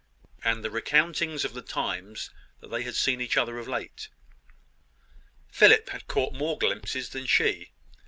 [0.43, 4.07] and the recountings of the times that they had seen each other of late.
[5.51, 7.69] Philip had caught more glimpses than she.